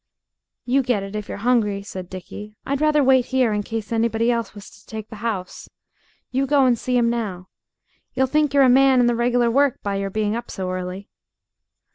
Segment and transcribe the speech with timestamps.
[0.65, 2.55] "You get it if you're hungry," said Dickie.
[2.65, 5.69] "I'd rather wait here in case anybody else was to take the house.
[6.31, 7.49] You go and see 'im now.
[8.17, 11.07] 'E'll think you're a man in reg'lar work by your being up so early."